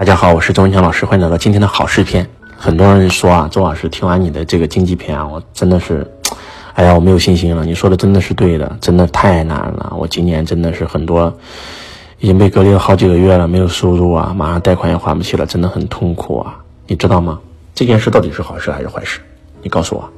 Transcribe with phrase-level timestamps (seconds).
[0.00, 2.26] 大家好，我是周文强老师，欢迎来到今天的好视篇。
[2.56, 6.10] 很多人说啊，周老师听完你的这个经济篇啊，我真的是，
[6.72, 7.66] 哎呀，我没有信心了。
[7.66, 9.94] 你说的真的是对的，真的太难了。
[9.98, 11.30] 我今年真的是很多
[12.18, 16.56] 已经被隔离了好几个月了，没有收入啊，马上贷款也还不起了，真的很痛苦啊。
[16.86, 17.38] 你知道吗？
[17.74, 19.20] 这件事到底是好事还是坏事？
[19.62, 20.10] 你告诉我，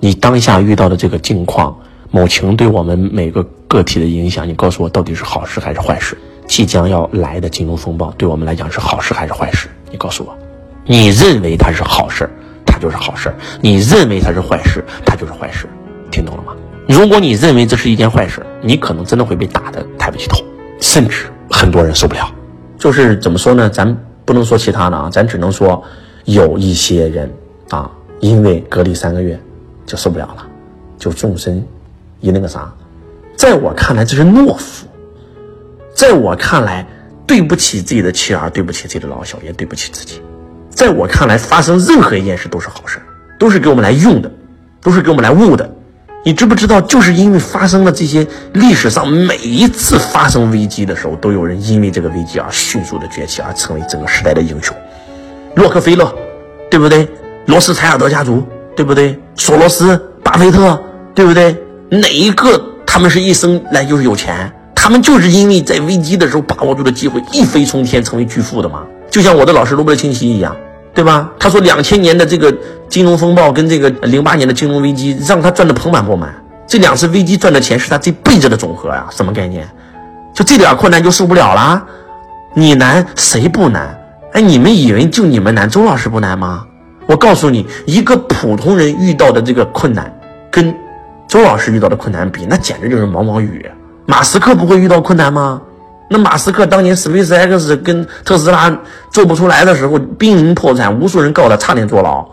[0.00, 1.74] 你当下遇到的这个境况，
[2.10, 6.14] 某情对我们每个个体的影响，你告诉我到底是好事还是坏事？
[6.50, 9.68] 即将要来的金融风暴对我们来讲是好事还是坏事？
[9.88, 10.36] 你告诉我，
[10.84, 12.28] 你认为它是好事，
[12.66, 15.68] 它就是好事；你认为它是坏事，它就是坏事。
[16.10, 16.52] 听懂了吗？
[16.88, 20.42] 如果你认为这是一件坏事，你可能真的会被打得抬不起头，
[20.80, 22.28] 甚至很多人受不了。
[22.76, 23.70] 就是怎么说呢？
[23.70, 25.80] 咱不能说其他的啊，咱只能说
[26.24, 27.32] 有一些人
[27.68, 29.38] 啊，因为隔离三个月
[29.86, 30.44] 就受不了了，
[30.98, 31.64] 就纵身
[32.18, 32.68] 一那个啥。
[33.36, 34.88] 在我看来，这是懦夫。
[36.00, 36.86] 在我看来，
[37.26, 40.18] 对不起自己的妻儿，对不起自己的老小，也对不起自己。
[40.70, 42.98] 在我看来，发生任何一件事都是好事，
[43.38, 44.32] 都是给我们来用的，
[44.80, 45.70] 都是给我们来悟的。
[46.24, 46.80] 你知不知道？
[46.80, 54.74] 就是因为发生了这些历史上每一次发生危机的时候，都有人因为这个危机而迅速的崛起，而成为整个时代的英雄。
[55.54, 56.10] 洛克菲勒，
[56.70, 57.06] 对不对？
[57.44, 58.42] 罗斯柴尔德家族，
[58.74, 59.20] 对不对？
[59.36, 60.82] 索罗斯、巴菲特，
[61.14, 61.54] 对不对？
[61.90, 64.50] 哪一个他们是一生来就是有钱？
[64.90, 68.82] 他们就是因为在危机的时候把握住了机会，一飞冲天，成为巨富的嘛。
[69.08, 70.56] 就像我的老师罗伯特清崎一样，
[70.92, 71.30] 对吧？
[71.38, 72.52] 他说两千年的这个
[72.88, 76.34] 金融风暴跟这个零八年的金融危机让他赚得盆满钵满。
[76.66, 79.64] 这两次危机赚的钱是他这辈子的总和呀，什么概念？
[80.34, 81.86] 就这点困难就受不了了？
[82.54, 83.96] 你难谁不难？
[84.32, 86.66] 哎，你们以为就你们难，周老师不难吗？
[87.06, 90.12] 我告诉你，一个普通人遇到的这个困难，
[90.50, 90.74] 跟
[91.28, 93.70] 周老师遇到的困难比，那简直就是毛毛雨。
[94.10, 95.62] 马斯克不会遇到困难吗？
[96.08, 98.76] 那马斯克当年 SpaceX 跟特斯拉
[99.12, 102.26] 做不出来的时候，濒临破产，无数人告他，差点坐牢，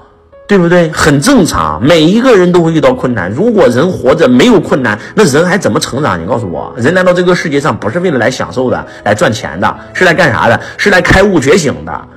[0.48, 0.90] 对不对？
[0.90, 3.32] 很正常，每一个人都会遇到困难。
[3.32, 6.20] 如果人活着没有困难，那人还怎么成长？
[6.20, 10.60] 你告诉我，人来到这个世界上不是为了来享受的，来赚钱的，是来干啥的？
[10.78, 12.08] 是来开悟觉醒的，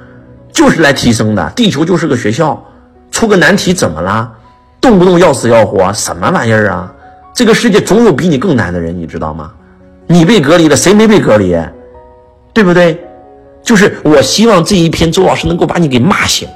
[0.55, 1.53] 就是来提升的。
[1.55, 2.65] 地球就是个学校，
[3.11, 4.33] 出个难题怎么了？
[4.81, 6.91] 动不动要死要活，什么玩意儿啊？
[7.35, 9.51] 这个世界总有比你更难的人，你知道吗？
[10.07, 11.57] 你被隔离了，谁没被隔离？
[12.53, 12.99] 对不对？
[13.63, 16.49] 就是我希望这一篇周老师能够把你给骂醒，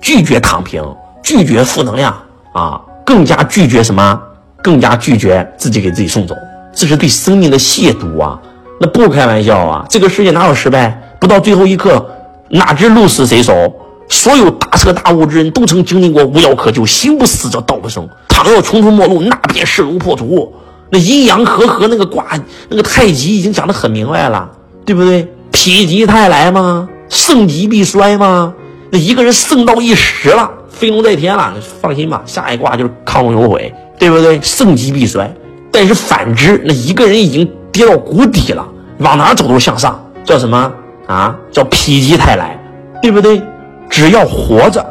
[0.00, 0.82] 拒绝躺平，
[1.22, 2.14] 拒绝负能量
[2.52, 4.20] 啊，更加拒绝什么？
[4.62, 6.34] 更加拒绝自己给自己送走，
[6.72, 8.38] 这是对生命的亵渎啊！
[8.78, 9.86] 那不开玩笑啊！
[9.88, 11.00] 这个世界哪有失败？
[11.18, 12.06] 不到最后一刻，
[12.50, 13.74] 哪知鹿死谁手？
[14.08, 18.06] 所有大彻大悟之人都曾经历过无药可救，行不死则道不生。
[18.42, 20.50] 倘若穷途末路，那便势如破竹。
[20.88, 22.24] 那阴阳和合那个卦，
[22.70, 24.50] 那个太极已经讲得很明白了，
[24.86, 25.24] 对不对？
[25.52, 26.88] 否极泰来吗？
[27.10, 28.54] 盛极必衰吗？
[28.90, 31.52] 那一个人盛到一时了，飞龙在天了，
[31.82, 34.40] 放心吧，下一卦就是亢龙有悔，对不对？
[34.40, 35.30] 盛极必衰。
[35.70, 38.66] 但是反之，那一个人已经跌到谷底了，
[39.00, 40.72] 往哪走都是向上，叫什么
[41.06, 41.36] 啊？
[41.52, 42.58] 叫否极泰来，
[43.02, 43.42] 对不对？
[43.90, 44.82] 只要活着，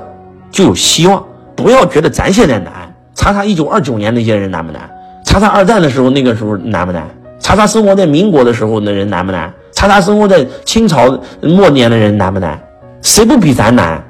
[0.52, 1.24] 就有希望。
[1.56, 4.82] 不要觉得咱现在难，查查一九二九年那些人难不难？
[5.26, 7.08] 查查二战的时候，那个时候难不难？
[7.40, 9.52] 查查生活在民国的时候，那人难不难？
[9.72, 12.60] 查查生活在清朝末年的人难不难？
[13.02, 14.02] 谁不比咱难？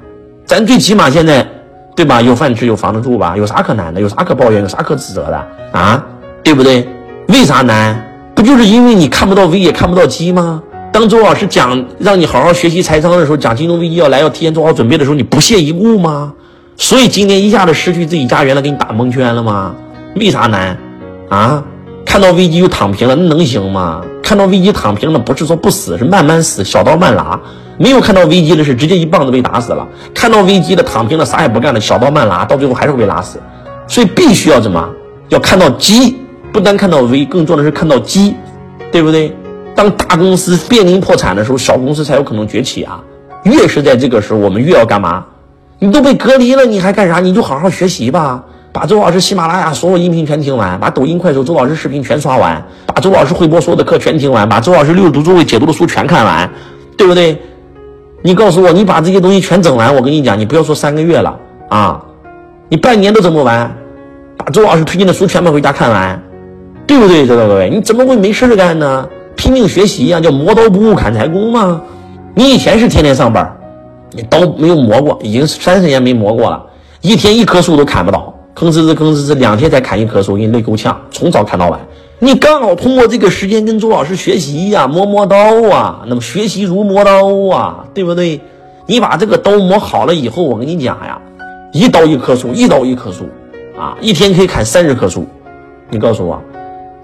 [0.46, 1.46] 咱最起码现在，
[1.94, 2.20] 对吧？
[2.20, 3.36] 有饭吃，有房子住吧？
[3.36, 4.00] 有啥可难的？
[4.00, 4.62] 有啥可抱怨？
[4.62, 5.46] 有啥可指责的？
[5.72, 6.04] 啊，
[6.42, 6.88] 对不对？
[7.28, 8.04] 为啥难？
[8.34, 10.62] 不就是因为你看不到危，也看不到机吗？
[10.92, 16.32] 当周老师讲让你好好学习财商的时候，讲金融危机要来，要提前做好准备的时候，你不屑一顾吗？
[16.80, 19.74] 所以今天一下子失去自己家园了，给你打蒙圈了吗？
[20.16, 20.74] 为啥难？
[21.28, 21.62] 啊，
[22.06, 24.00] 看到危机就躺平了，那能行吗？
[24.22, 27.38] 看到危机躺平了，不是说不死，是慢慢死，小刀慢拉。
[27.76, 29.86] 没有看到危机的是直接一棒子被打死了。
[30.14, 33.38] 看到危机的躺平了，啥也不干了，小刀慢拉，到最后还是会被拉死。
[33.86, 34.88] 所以必须要怎么？
[35.28, 36.16] 要看到机，
[36.50, 38.34] 不单看到危，更重要的是看到机，
[38.90, 39.36] 对不对？
[39.74, 43.02] 当大公司濒临破产的时候，小公司才有可能崛起啊。
[43.42, 45.26] 越是在这个时候，我们越要干嘛？
[45.82, 47.20] 你都被隔离了，你还干啥？
[47.20, 48.44] 你就好好学习吧。
[48.70, 56.48] 把周老师喜马拉雅所有音频全听完，把抖音、快手周老师视频全刷完，把周老师汇播所有的课全听完，把周老师六十读书会解读的书全看完，
[56.98, 57.36] 对不对？
[58.22, 61.34] 你告诉我，你把这些东西全整完，我跟你讲，你不要说三个月了
[61.70, 62.00] 啊，
[62.68, 63.74] 你半年都整不完。
[64.36, 66.22] 把周老师推荐的书全部回家看完，
[66.86, 67.26] 对不对？
[67.26, 69.08] 知道各位，你怎么会没事干呢？
[69.34, 71.80] 拼命学习呀，叫磨刀不误砍柴工吗？
[72.34, 73.56] 你以前是天天上班，
[74.12, 76.66] 你刀没有磨过，已经三十年没磨过了，
[77.00, 78.34] 一天一棵树都砍不倒。
[78.54, 81.80] 吭哧哧吭哧哧，两天才砍一棵树，给你累够呛，从早砍到晚。
[82.18, 85.36] 你刚好通过这个时间跟周老师学习呀，磨磨刀
[85.70, 88.40] 啊，那么学习如磨刀啊，对不对？
[88.86, 91.22] 你把这个刀磨好了以后，我跟你讲呀，
[91.72, 93.28] 一刀一棵树，一刀一棵树，
[93.78, 95.26] 啊，一天可以砍三十棵树。
[95.88, 96.42] 你告诉我，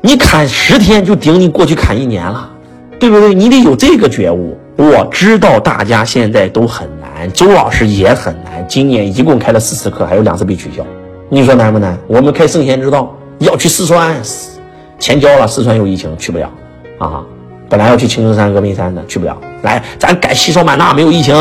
[0.02, 2.50] 你砍十天就顶你过去砍一年了，
[2.98, 3.32] 对不对？
[3.32, 4.58] 你得有这个觉悟。
[4.76, 8.62] 我知道大家现在都很难，周老师也很难。
[8.68, 10.84] 今年一共开了四次课，还有两次被取消。
[11.30, 11.96] 你说难不难？
[12.06, 14.14] 我们开圣贤之道要去四川，
[14.98, 16.50] 钱交了，四川有疫情去不了
[16.98, 17.24] 啊。
[17.70, 19.34] 本来要去青城山峨眉山的去不了。
[19.62, 21.34] 来，咱改西双版纳没有疫情，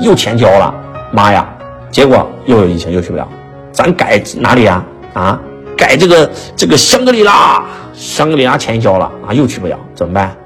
[0.00, 0.72] 又钱交了，
[1.12, 1.52] 妈呀！
[1.90, 3.28] 结果又有疫情，又去不了。
[3.72, 4.84] 咱改哪里啊？
[5.12, 5.40] 啊？
[5.76, 10.36] 改这个这个香格里拉，香格里拉钱交了啊，又去不了，怎么办？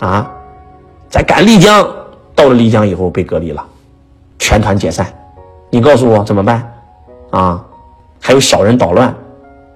[0.00, 0.30] 啊，
[1.10, 1.86] 再改丽江，
[2.34, 3.64] 到了丽江以后被隔离了，
[4.44, 5.06] 全团解散，
[5.70, 6.70] 你告诉我怎么办？
[7.30, 7.64] 啊，
[8.20, 9.12] 还有小人捣乱，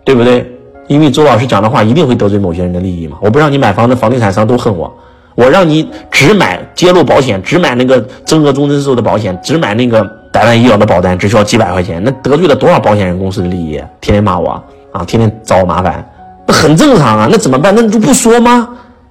[0.05, 0.47] 对不对？
[0.89, 3.17] 因为周老师讲的话一定会得罪某些人的利益嘛。
[3.23, 4.95] 我不让你买房子，房地产商都恨我。
[5.35, 13.83] 我让你只买揭露保险，只买那个增额终身寿的保险，只买那个百万医疗的保单，只需要几百块钱，那得罪了多少保险人公司的利益？
[14.03, 14.63] 天天骂我。
[14.93, 16.07] 啊，天天找我麻烦，
[16.47, 17.27] 那很正常啊。
[17.31, 17.75] 那怎么办？
[17.75, 18.69] 那你就不说吗？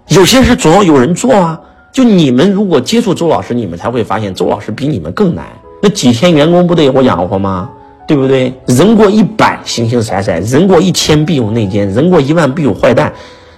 [0.09, 1.59] 有些事总要有人做啊。
[1.97, 5.47] 就你们如果接触周老师，你们才会发现周老师比你们更难。
[5.81, 7.71] 那几千员工不得我养活吗？
[8.07, 8.53] 对不对？
[8.67, 13.11] 人过一百，形形色色；人过一千，必有内奸；人过一万，必有坏蛋。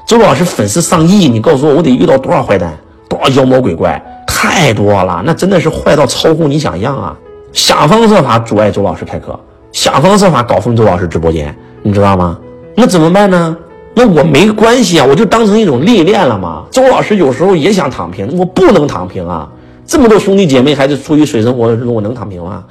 [0.08, 2.78] 周老师粉丝上亿，你告诉我，我得遇到多少坏蛋，
[3.10, 4.02] 多少妖魔鬼怪？
[4.26, 7.20] 太多了，那真的是坏到超乎你想象啊！
[7.52, 9.38] 想方设法阻碍周老师开课，
[9.74, 11.54] 想方设法搞封周老师直播间。
[11.84, 12.40] 你知道吗？
[12.74, 13.58] 那怎么办呢？
[14.00, 16.64] 那我没关系啊，我就当成一种历练了嘛。
[16.72, 19.50] 周老师有时候也想躺平，我不能躺平啊。
[19.86, 22.64] 这么多兄弟姐妹还是处于水深火热之中，我能躺平吗？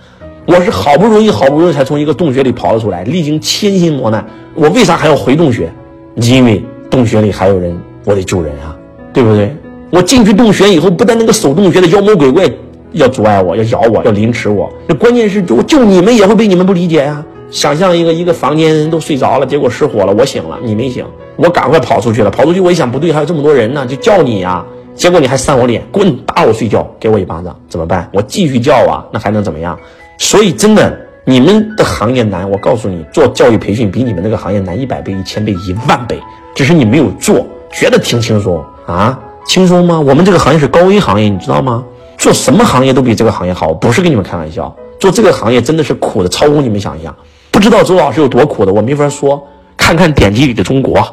[0.47, 5.71] 我是好不容易、好不容易才从一个洞穴里跑了出来，历经千辛磨难，我为啥还要回洞穴？
[6.15, 8.75] 因为洞穴里还有人，我得救人啊，
[9.13, 9.55] 对不对？
[9.91, 12.51] 我进去洞穴以后，不但那个守洞穴的妖魔鬼怪
[12.93, 17.23] 要阻碍我，要咬我，要凌迟我，那关键是就就你们也会被你们不理解呀。
[17.51, 21.05] 想象一个一个房间人都睡着了，结果失火了，我醒了，你没醒，
[21.37, 22.31] 我赶快跑出去了。
[22.31, 24.65] 跑出去我一想不对，还有这么多人呢，就叫你呀。
[24.95, 28.11] 结果你还扇我脸，滚，打我睡觉，给我一巴掌，怎么办？
[28.13, 29.79] 我继续叫啊，那还能怎么样？
[30.19, 36.21] 所以真的，你们的行业难，我告诉你，做教育培训比你们那个行业难一百倍、一千倍、一万倍，
[36.55, 39.19] 只是你没有做，觉得挺轻松啊？
[39.47, 39.99] 轻松吗？
[39.99, 41.85] 我们这个行业是高危行业，你知道吗？
[42.19, 44.75] 做什么行业都比这个行业好，不是跟你们开玩笑。
[44.99, 47.15] 做这个行业真的是苦的超乎你们想象。
[47.59, 49.45] 不知道周老师有多苦的，我没法说。
[49.77, 51.05] 看看典籍里的中国，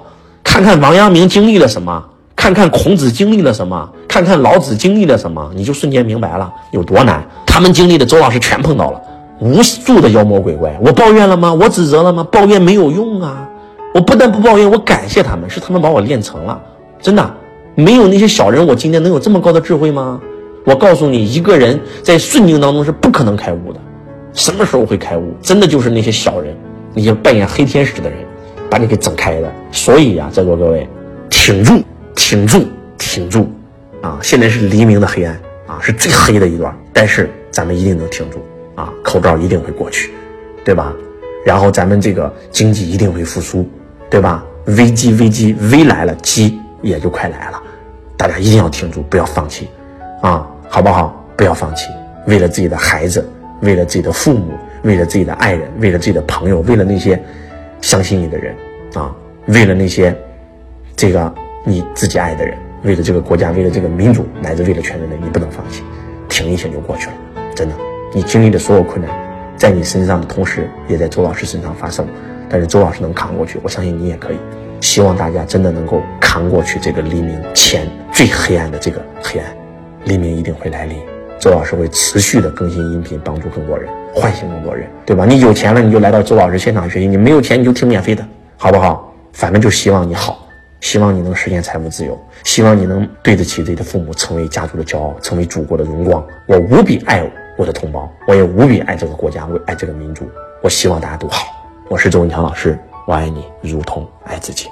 [0.43, 2.05] 看看王阳明经历了什么，
[2.35, 7.27] 看看孔子经历了什么，看看老子经历了什么，你就瞬间明白了有多难。
[7.47, 9.01] 他们经历的，周老师全碰到了，
[9.39, 10.79] 无数的妖魔鬼怪。
[10.85, 11.51] 我抱怨了吗？
[11.51, 12.23] 我指责了吗？
[12.31, 13.49] 抱怨没有用啊！
[13.95, 16.61] 我不但不抱怨，我感谢他们，是他们把我练成了。
[17.01, 17.33] 真的，
[17.73, 20.21] 没有那些小人，我今天能有这么高的智慧吗？
[20.63, 23.79] 我告诉你，一个人在顺境当中是不可能开悟的。
[24.35, 25.33] 什么时候会开悟？
[25.41, 26.53] 真的就是那些小人，
[26.93, 28.19] 那些扮演黑天使的人，
[28.69, 29.49] 把你给整开的。
[29.71, 30.87] 所以呀，在座各位，
[31.29, 31.81] 挺住，
[32.15, 32.65] 挺住，
[32.97, 33.49] 挺住！
[34.01, 35.33] 啊，现在是黎明的黑暗
[35.65, 36.77] 啊，是最黑的一段。
[36.91, 38.39] 但是咱们一定能挺住
[38.75, 40.11] 啊，口罩一定会过去，
[40.65, 40.93] 对吧？
[41.45, 43.67] 然后咱们这个经济一定会复苏，
[44.09, 44.43] 对吧？
[44.65, 47.63] 危机，危机，危来了，机也就快来了。
[48.17, 49.69] 大家一定要挺住，不要放弃，
[50.21, 51.25] 啊，好不好？
[51.37, 51.87] 不要放弃，
[52.27, 53.25] 为了自己的孩子。
[53.61, 54.53] 为了自己的父母，
[54.83, 57.21] 为了自己的爱人，为了自己的朋友，为了那些
[57.81, 58.55] 相信你的人
[58.93, 59.15] 啊，
[59.47, 60.15] 为了那些
[60.95, 65.83] 这个你自己爱的人，为了这个国家，为了这个民族，乃至为了全人类，你不能放弃，
[66.29, 67.13] 挺一挺就过去了。
[67.55, 67.75] 真的，
[68.13, 69.09] 你经历的所有困难，
[69.55, 72.05] 在你身上的同时，也在周老师身上发生。
[72.47, 74.37] 但是周老师能扛过去，我相信你也可以。
[74.81, 79.57] 希望大家真的能够扛过去这个黎明前最黑暗的这个黑暗，
[80.03, 80.97] 黎明一定会来临。
[81.45, 85.27] 周老师会持续的更新音频，帮助更多人，唤醒更多人，对吧？
[85.27, 89.13] 你有钱了，你就来到周老师现场学习；你没有钱，你就听免费的，好不好？
[89.31, 90.39] 反正就希望你好，
[90.81, 96.25] 希望你能实现财富自由，希望你能对得起自己的父母，成为家族的骄傲，成为祖国的荣光。
[96.47, 97.23] 我无比爱
[97.59, 100.27] 我的同胞，我也无比爱这个国家，我爱这个民族。
[100.63, 101.45] 我希望大家都好。
[101.89, 102.75] 我是周文强老师，
[103.05, 104.67] 我爱你如同爱自己。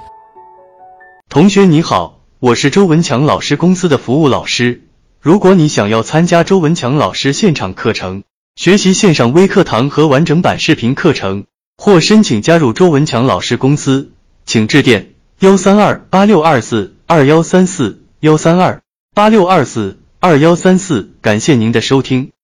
[1.28, 4.80] 同学你好，我是周文强老师公司的服务老师。
[5.24, 8.24] 如果你想要参加周文强老师现场课程，
[8.56, 11.46] 学习线上微课堂和完整版视频课程，
[11.78, 14.12] 或申请加入周文强老师公司，
[14.44, 18.82] 请致电幺三二八六二四二幺三四幺三二
[19.14, 21.14] 八六二四二幺三四。
[21.22, 22.32] 感谢您的收听。